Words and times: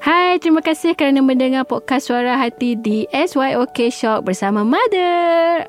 Hai, 0.00 0.40
terima 0.40 0.64
kasih 0.64 0.96
kerana 0.96 1.20
mendengar 1.20 1.68
podcast 1.68 2.08
Suara 2.08 2.40
Hati 2.40 2.72
di 2.72 3.04
SYOK 3.12 3.92
Shock 3.92 4.24
bersama 4.24 4.64
Mother. 4.64 5.68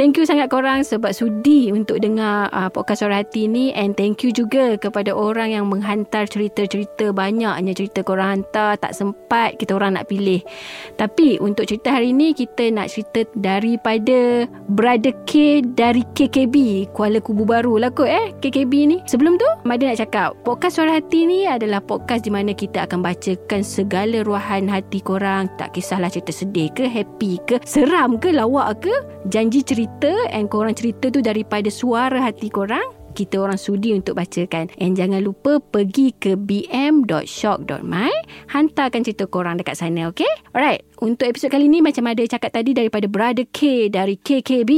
Thank 0.00 0.16
you 0.16 0.24
sangat 0.24 0.48
korang 0.48 0.80
sebab 0.80 1.12
sudi 1.12 1.68
untuk 1.68 2.00
dengar 2.00 2.48
uh, 2.56 2.72
podcast 2.72 3.04
Suara 3.04 3.20
Hati 3.20 3.44
ni 3.44 3.68
and 3.76 3.92
thank 3.92 4.24
you 4.24 4.32
juga 4.32 4.80
kepada 4.80 5.12
orang 5.12 5.52
yang 5.52 5.68
menghantar 5.68 6.24
cerita-cerita 6.24 7.12
banyaknya 7.12 7.76
cerita 7.76 8.00
korang 8.00 8.40
hantar 8.40 8.80
tak 8.80 8.96
sempat 8.96 9.60
kita 9.60 9.76
orang 9.76 10.00
nak 10.00 10.08
pilih. 10.08 10.40
Tapi 10.96 11.36
untuk 11.44 11.68
cerita 11.68 11.92
hari 11.92 12.16
ni 12.16 12.32
kita 12.32 12.72
nak 12.72 12.88
cerita 12.88 13.28
daripada 13.36 14.48
Brother 14.72 15.12
K 15.28 15.60
dari 15.68 16.00
KKB 16.16 16.88
Kuala 16.96 17.20
Kubu 17.20 17.44
Baru 17.44 17.76
lah 17.76 17.92
kot 17.92 18.08
eh 18.08 18.32
KKB 18.40 18.72
ni. 18.88 19.04
Sebelum 19.04 19.36
tu 19.36 19.44
Mada 19.68 19.84
nak 19.84 20.00
cakap 20.00 20.32
podcast 20.48 20.80
Suara 20.80 20.96
Hati 20.96 21.28
ni 21.28 21.44
adalah 21.44 21.84
podcast 21.84 22.24
di 22.24 22.32
mana 22.32 22.56
kita 22.56 22.88
akan 22.88 23.04
bacakan 23.04 23.60
segala 23.60 24.24
ruahan 24.24 24.64
hati 24.64 25.04
korang 25.04 25.52
tak 25.60 25.76
kisahlah 25.76 26.08
cerita 26.08 26.32
sedih 26.32 26.72
ke 26.72 26.88
happy 26.88 27.36
ke 27.44 27.60
seram 27.68 28.16
ke 28.16 28.32
lawak 28.32 28.80
ke 28.80 28.96
janji 29.28 29.60
cerita 29.60 29.89
cerita 29.98 30.14
and 30.30 30.46
korang 30.46 30.76
cerita 30.78 31.10
tu 31.10 31.18
daripada 31.18 31.66
suara 31.66 32.22
hati 32.22 32.46
korang 32.46 32.99
kita 33.12 33.40
orang 33.42 33.58
sudi 33.58 33.92
untuk 33.92 34.16
bacakan 34.16 34.70
and 34.78 34.94
jangan 34.96 35.20
lupa 35.22 35.58
pergi 35.60 36.14
ke 36.16 36.34
bm.shock.my 36.38 38.12
hantarkan 38.50 39.02
cerita 39.02 39.26
korang 39.26 39.58
dekat 39.58 39.76
sana 39.78 40.08
okay 40.08 40.30
alright 40.54 40.82
untuk 41.00 41.28
episod 41.28 41.48
kali 41.48 41.66
ni 41.66 41.80
macam 41.80 42.08
ada 42.08 42.22
cakap 42.26 42.54
tadi 42.54 42.76
daripada 42.76 43.08
Brother 43.08 43.48
K 43.50 43.90
dari 43.92 44.16
KKB 44.20 44.70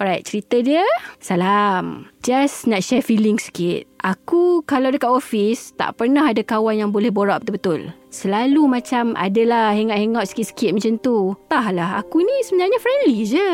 alright 0.00 0.24
cerita 0.24 0.62
dia 0.62 0.84
salam 1.20 2.08
just 2.24 2.66
nak 2.70 2.82
share 2.82 3.04
feeling 3.04 3.36
sikit 3.38 3.86
aku 4.02 4.62
kalau 4.64 4.90
dekat 4.90 5.10
office 5.10 5.74
tak 5.74 5.98
pernah 6.00 6.30
ada 6.30 6.40
kawan 6.42 6.78
yang 6.78 6.90
boleh 6.90 7.12
borak 7.12 7.44
betul-betul 7.44 7.92
Selalu 8.16 8.64
macam 8.64 9.12
adalah 9.12 9.76
hengak-hengak 9.76 10.24
sikit-sikit 10.24 10.72
macam 10.72 10.96
tu. 11.04 11.36
Entahlah, 11.36 12.00
aku 12.00 12.24
ni 12.24 12.36
sebenarnya 12.48 12.80
friendly 12.80 13.28
je. 13.28 13.50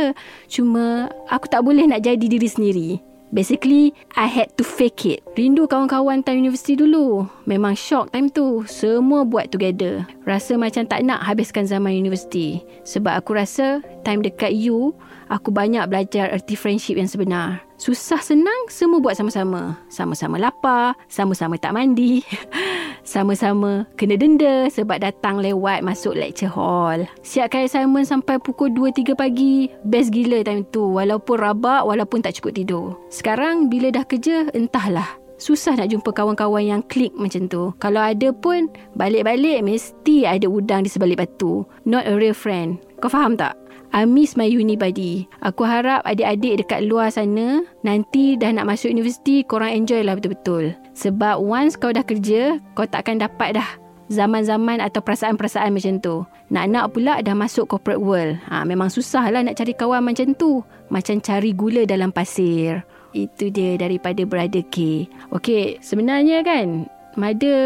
Cuma 0.47 1.11
aku 1.27 1.51
tak 1.51 1.67
boleh 1.67 1.83
nak 1.91 2.07
jadi 2.07 2.23
diri 2.23 2.47
sendiri. 2.47 3.12
Basically, 3.33 3.97
I 4.13 4.29
had 4.29 4.53
to 4.61 4.65
fake 4.65 5.09
it. 5.09 5.25
Rindu 5.33 5.65
kawan-kawan 5.65 6.21
time 6.21 6.45
universiti 6.45 6.77
dulu. 6.77 7.25
Memang 7.49 7.73
shock 7.73 8.13
time 8.13 8.29
tu. 8.29 8.61
Semua 8.69 9.25
buat 9.25 9.49
together. 9.49 10.05
Rasa 10.29 10.61
macam 10.61 10.85
tak 10.85 11.01
nak 11.01 11.25
habiskan 11.25 11.65
zaman 11.65 11.97
universiti. 11.97 12.61
Sebab 12.85 13.25
aku 13.25 13.33
rasa 13.33 13.81
time 14.05 14.21
dekat 14.21 14.53
you, 14.53 14.93
aku 15.33 15.49
banyak 15.49 15.81
belajar 15.89 16.29
erti 16.29 16.53
friendship 16.53 17.01
yang 17.01 17.09
sebenar. 17.09 17.65
Susah 17.81 18.21
senang, 18.21 18.69
semua 18.69 19.01
buat 19.01 19.17
sama-sama. 19.17 19.81
Sama-sama 19.89 20.37
lapar, 20.37 20.93
sama-sama 21.09 21.57
tak 21.57 21.73
mandi. 21.73 22.21
Sama-sama 23.03 23.87
kena 23.99 24.15
denda 24.15 24.71
sebab 24.71 25.03
datang 25.03 25.43
lewat 25.43 25.83
masuk 25.83 26.15
lecture 26.15 26.51
hall. 26.51 27.03
Siapkan 27.27 27.67
assignment 27.67 28.07
sampai 28.07 28.39
pukul 28.39 28.71
2-3 28.71 29.19
pagi. 29.19 29.67
Best 29.83 30.15
gila 30.15 30.47
time 30.47 30.63
tu. 30.71 30.87
Walaupun 30.95 31.37
rabak, 31.39 31.83
walaupun 31.83 32.23
tak 32.23 32.39
cukup 32.39 32.53
tidur. 32.55 32.87
Sekarang 33.11 33.67
bila 33.67 33.91
dah 33.91 34.07
kerja, 34.07 34.47
entahlah. 34.55 35.19
Susah 35.43 35.75
nak 35.75 35.91
jumpa 35.91 36.15
kawan-kawan 36.15 36.63
yang 36.63 36.83
klik 36.87 37.11
macam 37.19 37.51
tu. 37.51 37.75
Kalau 37.83 37.99
ada 37.99 38.31
pun, 38.31 38.71
balik-balik 38.95 39.67
mesti 39.67 40.23
ada 40.23 40.47
udang 40.47 40.87
di 40.87 40.91
sebalik 40.93 41.19
batu. 41.19 41.67
Not 41.83 42.07
a 42.07 42.15
real 42.15 42.31
friend. 42.31 42.79
Kau 43.03 43.11
faham 43.11 43.35
tak? 43.35 43.59
I 43.93 44.09
miss 44.09 44.41
my 44.41 44.49
uni 44.49 44.73
buddy. 44.73 45.29
Aku 45.45 45.69
harap 45.69 46.01
adik-adik 46.09 46.65
dekat 46.65 46.89
luar 46.89 47.13
sana 47.13 47.61
nanti 47.85 48.41
dah 48.41 48.49
nak 48.49 48.65
masuk 48.65 48.89
universiti 48.89 49.45
korang 49.45 49.69
enjoy 49.69 50.01
lah 50.01 50.17
betul-betul. 50.17 50.73
Sebab 50.97 51.45
once 51.45 51.77
kau 51.77 51.93
dah 51.93 52.01
kerja, 52.01 52.57
kau 52.73 52.89
takkan 52.89 53.21
dapat 53.21 53.61
dah 53.61 53.69
zaman-zaman 54.09 54.81
atau 54.81 55.05
perasaan-perasaan 55.05 55.77
macam 55.77 56.01
tu. 56.01 56.25
Nak-nak 56.49 56.97
pula 56.97 57.21
dah 57.21 57.37
masuk 57.37 57.69
corporate 57.69 58.01
world. 58.01 58.41
Ha, 58.49 58.65
memang 58.65 58.89
susah 58.89 59.29
lah 59.29 59.45
nak 59.45 59.61
cari 59.61 59.77
kawan 59.77 60.05
macam 60.05 60.33
tu. 60.37 60.65
Macam 60.89 61.21
cari 61.21 61.53
gula 61.53 61.85
dalam 61.85 62.13
pasir. 62.13 62.85
Itu 63.13 63.53
dia 63.53 63.77
daripada 63.77 64.25
Brother 64.25 64.65
K. 64.73 65.05
Okay, 65.37 65.77
sebenarnya 65.85 66.41
kan, 66.41 66.89
Mada 67.15 67.57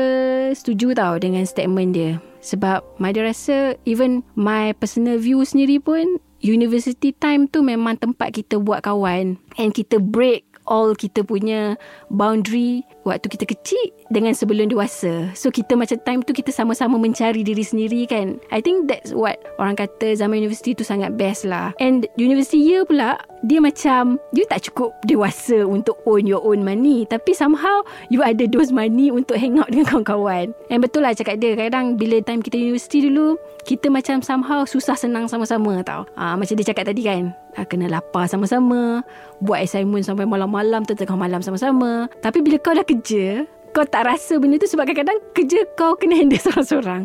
setuju 0.52 0.96
tau 0.96 1.16
dengan 1.22 1.46
statement 1.46 1.94
dia. 1.94 2.18
Sebab 2.42 2.82
Mada 2.98 3.22
rasa 3.22 3.74
even 3.86 4.22
my 4.38 4.74
personal 4.78 5.18
view 5.18 5.42
sendiri 5.42 5.82
pun 5.82 6.18
university 6.42 7.10
time 7.16 7.50
tu 7.50 7.64
memang 7.64 7.98
tempat 7.98 8.34
kita 8.34 8.60
buat 8.62 8.84
kawan 8.84 9.40
and 9.58 9.70
kita 9.74 9.98
break 9.98 10.46
all 10.66 10.92
kita 10.92 11.22
punya 11.22 11.78
boundary 12.10 12.82
waktu 13.06 13.30
kita 13.30 13.46
kecil 13.46 13.86
dengan 14.10 14.34
sebelum 14.34 14.68
dewasa. 14.68 15.30
So 15.38 15.54
kita 15.54 15.78
macam 15.78 15.98
time 16.02 16.20
tu 16.26 16.34
kita 16.34 16.50
sama-sama 16.50 16.98
mencari 16.98 17.46
diri 17.46 17.62
sendiri 17.62 18.04
kan. 18.10 18.42
I 18.50 18.58
think 18.58 18.90
that's 18.90 19.14
what 19.14 19.38
orang 19.62 19.78
kata 19.78 20.18
zaman 20.18 20.42
universiti 20.42 20.74
tu 20.74 20.82
sangat 20.82 21.14
best 21.14 21.46
lah. 21.46 21.72
And 21.78 22.04
university 22.18 22.60
year 22.60 22.82
pula 22.82 23.22
dia 23.44 23.58
macam 23.60 24.16
you 24.32 24.44
tak 24.48 24.64
cukup 24.70 24.96
dewasa 25.04 25.66
untuk 25.66 26.00
own 26.08 26.24
your 26.24 26.40
own 26.40 26.64
money 26.64 27.04
tapi 27.04 27.36
somehow 27.36 27.84
you 28.08 28.24
ada 28.24 28.48
those 28.48 28.72
money 28.72 29.12
untuk 29.12 29.36
hang 29.36 29.60
out 29.60 29.68
dengan 29.72 29.88
kawan-kawan. 29.88 30.54
And 30.72 30.80
betul 30.80 31.04
lah 31.04 31.12
cakap 31.12 31.42
dia 31.42 31.56
kadang 31.56 32.00
bila 32.00 32.22
time 32.24 32.40
kita 32.40 32.56
universiti 32.56 33.04
dulu 33.04 33.36
kita 33.66 33.90
macam 33.90 34.22
somehow 34.22 34.62
susah 34.64 34.94
senang 34.94 35.26
sama-sama 35.26 35.82
tau. 35.82 36.06
Ah 36.16 36.38
macam 36.38 36.54
dia 36.56 36.66
cakap 36.72 36.88
tadi 36.88 37.02
kan. 37.04 37.34
Ah, 37.56 37.64
kena 37.64 37.88
lapar 37.88 38.28
sama-sama, 38.28 39.00
buat 39.40 39.64
assignment 39.64 40.04
sampai 40.04 40.28
malam-malam 40.28 40.84
tengah 40.84 41.16
malam 41.16 41.40
sama-sama. 41.40 42.04
Tapi 42.20 42.44
bila 42.44 42.60
kau 42.60 42.76
dah 42.76 42.84
kerja 42.84 43.48
Kau 43.76 43.84
tak 43.84 44.08
rasa 44.08 44.40
benda 44.40 44.56
tu 44.56 44.68
Sebab 44.68 44.88
kadang-kadang 44.88 45.20
Kerja 45.36 45.68
kau 45.76 45.92
kena 45.98 46.16
handle 46.16 46.40
seorang-seorang 46.44 47.04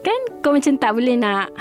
Kan 0.00 0.20
kau 0.40 0.56
macam 0.56 0.78
tak 0.80 0.96
boleh 0.96 1.16
nak 1.18 1.52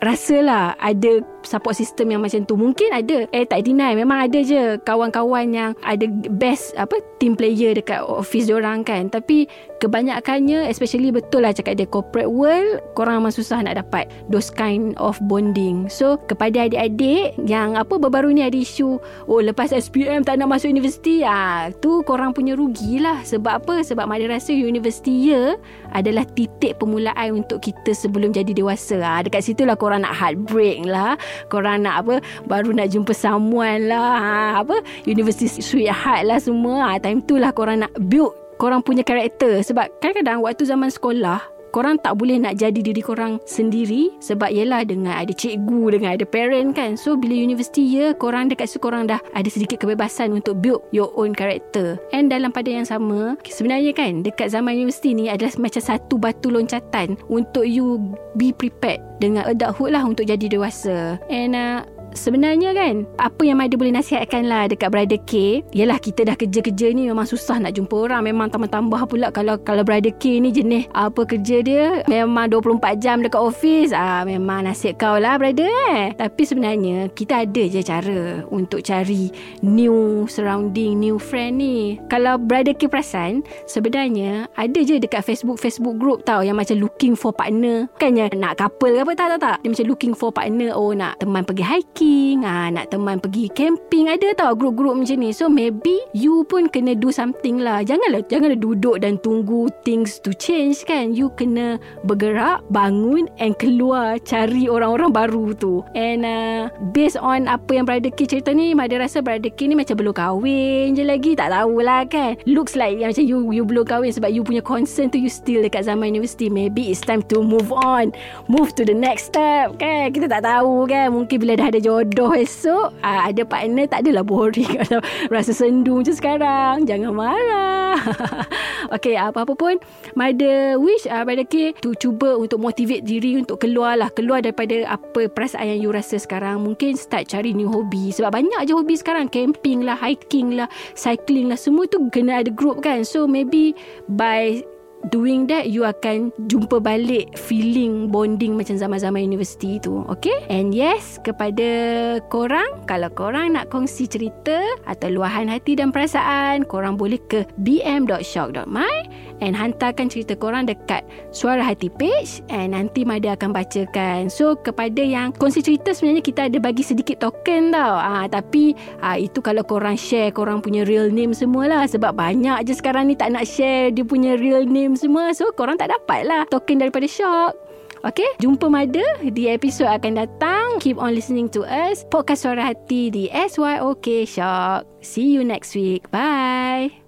Rasalah 0.00 0.80
Ada 0.80 1.20
support 1.44 1.76
system 1.76 2.12
yang 2.12 2.22
macam 2.22 2.44
tu. 2.44 2.54
Mungkin 2.56 2.92
ada 2.92 3.26
eh 3.32 3.44
tak 3.48 3.64
deny. 3.64 3.96
Memang 3.96 4.28
ada 4.28 4.38
je 4.40 4.76
kawan-kawan 4.84 5.52
yang 5.52 5.70
ada 5.84 6.04
best 6.36 6.76
apa 6.76 7.00
team 7.20 7.36
player 7.36 7.76
dekat 7.76 8.04
office 8.04 8.52
orang 8.52 8.84
kan. 8.84 9.08
Tapi 9.08 9.48
kebanyakannya 9.80 10.68
especially 10.68 11.12
betul 11.12 11.44
lah 11.44 11.56
cakap 11.56 11.80
dia 11.80 11.88
corporate 11.88 12.28
world 12.28 12.84
korang 12.92 13.24
memang 13.24 13.32
susah 13.32 13.64
nak 13.64 13.80
dapat 13.80 14.08
those 14.28 14.52
kind 14.52 14.92
of 15.00 15.16
bonding. 15.24 15.88
So 15.88 16.20
kepada 16.28 16.68
adik-adik 16.68 17.36
yang 17.48 17.76
apa 17.76 17.96
baru-baru 17.96 18.36
ni 18.36 18.42
ada 18.44 18.56
isu 18.56 19.00
oh 19.28 19.40
lepas 19.40 19.72
SPM 19.72 20.24
tak 20.24 20.36
nak 20.40 20.52
masuk 20.52 20.68
universiti 20.68 21.24
ah 21.24 21.72
tu 21.80 22.04
korang 22.04 22.36
punya 22.36 22.56
rugi 22.56 23.00
lah. 23.00 23.24
Sebab 23.24 23.64
apa? 23.64 23.74
Sebab 23.84 24.04
mak 24.04 24.20
rasa 24.28 24.52
universiti 24.52 25.32
ya 25.32 25.56
adalah 25.96 26.28
titik 26.36 26.76
permulaan 26.76 27.42
untuk 27.42 27.64
kita 27.64 27.96
sebelum 27.96 28.36
jadi 28.36 28.52
dewasa. 28.52 29.00
Ah 29.00 29.20
dekat 29.24 29.42
situ 29.42 29.64
lah 29.64 29.74
korang 29.90 30.06
nak 30.06 30.14
heartbreak 30.14 30.86
lah 30.86 31.18
korang 31.50 31.82
nak 31.82 32.06
apa 32.06 32.22
baru 32.46 32.70
nak 32.70 32.94
jumpa 32.94 33.10
someone 33.10 33.90
lah 33.90 34.14
ha, 34.22 34.62
apa 34.62 34.78
university 35.02 35.50
sweetheart 35.50 36.22
lah 36.30 36.38
semua. 36.38 36.94
Ha, 36.94 37.02
time 37.02 37.18
tu 37.26 37.42
lah 37.42 37.50
korang 37.50 37.82
nak 37.82 37.90
build 38.06 38.30
korang 38.54 38.86
punya 38.86 39.02
karakter 39.02 39.66
sebab 39.66 39.90
kadang-kadang 39.98 40.46
waktu 40.46 40.62
zaman 40.62 40.94
sekolah 40.94 41.42
korang 41.70 41.96
tak 42.02 42.18
boleh 42.18 42.36
nak 42.36 42.58
jadi 42.58 42.76
diri 42.76 43.02
korang 43.02 43.38
sendiri 43.46 44.14
sebab 44.18 44.50
yelah 44.50 44.82
dengan 44.82 45.16
ada 45.16 45.30
cikgu 45.30 45.96
dengan 45.96 46.14
ada 46.14 46.26
parent 46.26 46.74
kan. 46.74 46.98
So 46.98 47.14
bila 47.14 47.34
universiti 47.34 47.86
ya 47.86 48.12
korang 48.14 48.50
dekat 48.50 48.70
situ 48.70 48.82
korang 48.82 49.06
dah 49.06 49.22
ada 49.32 49.48
sedikit 49.48 49.82
kebebasan 49.86 50.34
untuk 50.34 50.58
build 50.58 50.82
your 50.90 51.10
own 51.16 51.32
character. 51.32 51.96
And 52.10 52.28
dalam 52.28 52.50
pada 52.50 52.68
yang 52.68 52.86
sama 52.86 53.38
sebenarnya 53.46 53.94
kan 53.94 54.26
dekat 54.26 54.52
zaman 54.52 54.76
universiti 54.76 55.14
ni 55.14 55.30
adalah 55.30 55.54
macam 55.58 55.82
satu 55.82 56.18
batu 56.18 56.50
loncatan 56.50 57.16
untuk 57.30 57.64
you 57.64 57.98
be 58.34 58.50
prepared 58.54 59.00
dengan 59.22 59.46
adulthood 59.46 59.94
lah 59.94 60.02
untuk 60.02 60.26
jadi 60.26 60.50
dewasa. 60.50 61.22
And 61.30 61.54
uh, 61.54 61.86
sebenarnya 62.14 62.74
kan 62.74 63.06
apa 63.20 63.42
yang 63.46 63.60
Mada 63.60 63.76
boleh 63.76 63.92
nasihatkan 63.92 64.48
lah 64.48 64.66
dekat 64.66 64.88
Brother 64.88 65.20
K 65.28 65.62
Yelah 65.70 66.00
kita 66.00 66.24
dah 66.26 66.34
kerja-kerja 66.34 66.90
ni 66.96 67.06
memang 67.06 67.28
susah 67.28 67.60
nak 67.62 67.76
jumpa 67.76 67.92
orang. 68.08 68.26
Memang 68.26 68.50
tambah-tambah 68.50 69.06
pula 69.06 69.28
kalau 69.30 69.60
kalau 69.60 69.86
Brother 69.86 70.10
K 70.16 70.42
ni 70.42 70.50
jenis 70.50 70.88
apa 70.96 71.22
kerja 71.28 71.62
dia 71.62 72.02
memang 72.10 72.50
24 72.50 72.98
jam 72.98 73.22
dekat 73.22 73.38
office. 73.38 73.92
Ah 73.94 74.26
memang 74.26 74.66
nasib 74.66 74.98
kau 74.98 75.20
lah 75.20 75.38
brother 75.38 75.70
eh. 75.94 76.12
Tapi 76.16 76.42
sebenarnya 76.42 77.12
kita 77.12 77.46
ada 77.46 77.62
je 77.68 77.80
cara 77.84 78.42
untuk 78.50 78.82
cari 78.82 79.30
new 79.62 80.26
surrounding 80.26 80.98
new 80.98 81.16
friend 81.20 81.62
ni. 81.62 82.00
Kalau 82.10 82.40
Brother 82.40 82.74
K 82.74 82.90
perasan 82.90 83.44
sebenarnya 83.68 84.50
ada 84.56 84.78
je 84.80 84.98
dekat 84.98 85.22
Facebook 85.22 85.60
Facebook 85.60 86.00
group 86.00 86.26
tau 86.26 86.42
yang 86.42 86.58
macam 86.58 86.80
looking 86.80 87.14
for 87.14 87.30
partner. 87.30 87.86
Bukannya 87.94 88.32
nak 88.34 88.58
couple 88.58 88.96
ke 88.96 89.00
apa 89.04 89.12
tak 89.14 89.26
tak 89.36 89.40
tak. 89.40 89.56
Dia 89.62 89.68
macam 89.70 89.86
looking 89.86 90.14
for 90.16 90.30
partner. 90.34 90.72
Oh 90.74 90.90
nak 90.96 91.20
teman 91.20 91.46
pergi 91.46 91.64
hiking 91.64 91.99
ah 92.40 92.72
nak 92.72 92.88
teman 92.88 93.20
pergi 93.20 93.52
camping 93.52 94.08
ada 94.08 94.32
tau 94.32 94.56
group-group 94.56 94.96
macam 94.96 95.20
ni. 95.20 95.30
So 95.36 95.52
maybe 95.52 96.00
you 96.16 96.42
pun 96.48 96.72
kena 96.72 96.96
do 96.96 97.12
something 97.12 97.60
lah. 97.60 97.84
Janganlah 97.84 98.24
janganlah 98.26 98.56
duduk 98.56 99.04
dan 99.04 99.20
tunggu 99.20 99.68
things 99.84 100.18
to 100.24 100.32
change 100.32 100.82
kan. 100.88 101.12
You 101.12 101.28
kena 101.36 101.76
bergerak 102.08 102.64
bangun 102.72 103.28
and 103.38 103.52
keluar 103.60 104.16
cari 104.24 104.66
orang-orang 104.66 105.12
baru 105.12 105.52
tu. 105.52 105.84
And 105.92 106.24
uh, 106.24 106.72
based 106.96 107.20
on 107.20 107.46
apa 107.46 107.76
yang 107.76 107.84
Brother 107.84 108.12
K 108.12 108.24
cerita 108.24 108.50
ni 108.56 108.72
Mada 108.72 108.96
rasa 108.96 109.20
Brother 109.20 109.52
K 109.52 109.68
ni 109.68 109.76
macam 109.76 110.00
belum 110.00 110.14
kahwin 110.16 110.96
je 110.96 111.04
lagi. 111.04 111.36
Tak 111.36 111.52
tahulah 111.52 112.08
kan. 112.08 112.40
Looks 112.48 112.74
like 112.74 112.96
macam 113.00 113.24
you 113.24 113.52
you 113.52 113.64
belum 113.68 113.84
kahwin 113.84 114.12
sebab 114.12 114.32
you 114.32 114.40
punya 114.40 114.64
concern 114.64 115.12
tu 115.12 115.20
you 115.20 115.28
still 115.28 115.60
dekat 115.60 115.84
zaman 115.84 116.16
universiti 116.16 116.48
maybe 116.48 116.88
it's 116.88 117.04
time 117.04 117.20
to 117.28 117.44
move 117.44 117.68
on. 117.72 118.10
Move 118.48 118.72
to 118.72 118.88
the 118.88 118.96
next 118.96 119.28
step 119.28 119.76
kan. 119.76 120.10
Kita 120.10 120.26
tak 120.26 120.48
tahu 120.48 120.88
kan. 120.88 121.12
Mungkin 121.12 121.36
bila 121.36 121.60
dah 121.60 121.68
ada 121.68 121.80
jodoh 121.90 122.30
esok 122.30 122.94
uh, 123.02 123.20
ada 123.26 123.42
partner 123.42 123.90
tak 123.90 124.06
adalah 124.06 124.22
boring. 124.22 124.70
Kalau 124.86 125.02
rasa 125.26 125.50
sendu 125.50 125.98
macam 125.98 126.14
sekarang 126.14 126.76
jangan 126.86 127.10
marah. 127.10 127.98
Okay 128.96 129.14
apa-apa 129.14 129.54
pun. 129.54 129.74
Mada 130.18 130.74
wish 130.74 131.06
uh, 131.06 131.22
Mada 131.22 131.46
K 131.46 131.70
To 131.78 131.94
cuba 131.94 132.34
untuk 132.34 132.58
motivate 132.58 133.06
diri 133.06 133.38
Untuk 133.38 133.62
keluar 133.62 133.94
lah. 133.94 134.10
Keluar 134.10 134.42
daripada 134.42 134.82
Apa 134.88 135.30
perasaan 135.30 135.76
yang 135.76 135.80
you 135.86 135.90
rasa 135.94 136.18
sekarang. 136.18 136.64
Mungkin 136.64 136.98
start 136.98 137.30
cari 137.30 137.54
new 137.54 137.70
hobby. 137.70 138.10
Sebab 138.10 138.34
banyak 138.34 138.66
je 138.66 138.72
hobi 138.74 138.98
sekarang. 138.98 139.30
Camping 139.30 139.86
lah 139.86 139.94
Hiking 139.94 140.58
lah 140.58 140.66
Cycling 140.98 141.54
lah. 141.54 141.58
Semua 141.60 141.86
tu 141.86 142.02
kena 142.10 142.42
ada 142.42 142.50
group 142.50 142.82
kan. 142.82 143.06
So 143.06 143.30
maybe 143.30 143.78
By 144.10 144.66
doing 145.08 145.48
that 145.48 145.72
you 145.72 145.88
akan 145.88 146.28
jumpa 146.44 146.76
balik 146.76 147.32
feeling 147.32 148.12
bonding 148.12 148.60
macam 148.60 148.76
zaman-zaman 148.76 149.24
universiti 149.24 149.80
tu 149.80 150.04
okay? 150.12 150.44
And 150.52 150.76
yes 150.76 151.16
kepada 151.24 152.20
korang 152.28 152.84
kalau 152.84 153.08
korang 153.16 153.56
nak 153.56 153.72
kongsi 153.72 154.04
cerita 154.04 154.60
atau 154.84 155.08
luahan 155.08 155.48
hati 155.48 155.80
dan 155.80 155.88
perasaan 155.88 156.68
korang 156.68 157.00
boleh 157.00 157.18
ke 157.32 157.48
bm.shock.my 157.56 159.29
and 159.40 159.56
hantarkan 159.56 160.08
cerita 160.08 160.36
korang 160.36 160.68
dekat 160.68 161.02
suara 161.34 161.60
hati 161.64 161.88
page 161.90 162.44
and 162.52 162.76
nanti 162.76 163.02
Mada 163.02 163.34
akan 163.34 163.50
bacakan. 163.52 164.28
So 164.30 164.54
kepada 164.56 165.00
yang 165.00 165.34
kongsi 165.34 165.64
cerita 165.64 165.92
sebenarnya 165.92 166.22
kita 166.24 166.40
ada 166.46 166.58
bagi 166.62 166.84
sedikit 166.84 167.24
token 167.24 167.74
tau. 167.74 167.96
Ah, 167.98 168.28
tapi 168.30 168.76
ah, 169.02 169.16
itu 169.18 169.42
kalau 169.42 169.64
korang 169.66 169.96
share 169.98 170.30
korang 170.30 170.62
punya 170.62 170.86
real 170.86 171.10
name 171.10 171.34
semualah. 171.34 171.88
Sebab 171.90 172.14
banyak 172.14 172.68
je 172.68 172.76
sekarang 172.76 173.10
ni 173.10 173.18
tak 173.18 173.34
nak 173.34 173.48
share 173.48 173.90
dia 173.90 174.04
punya 174.06 174.36
real 174.38 174.64
name 174.64 174.94
semua. 174.94 175.32
So 175.34 175.50
korang 175.52 175.80
tak 175.80 175.90
dapat 175.90 176.28
lah 176.28 176.44
Token 176.46 176.78
daripada 176.78 177.08
Shock. 177.08 177.56
Okay 178.00 178.24
Jumpa 178.40 178.72
Mada 178.72 179.04
Di 179.20 179.52
episod 179.52 179.84
akan 179.84 180.24
datang. 180.24 180.80
Keep 180.80 180.96
on 180.96 181.12
listening 181.12 181.52
to 181.52 181.68
us. 181.68 182.08
Podcast 182.08 182.48
Suara 182.48 182.72
Hati 182.72 183.12
Di 183.12 183.24
SYOK 183.28 184.24
Shock. 184.24 184.88
See 185.04 185.36
you 185.36 185.44
next 185.44 185.76
week. 185.76 186.08
Bye 186.08 186.99